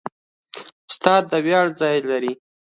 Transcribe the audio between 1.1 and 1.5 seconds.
د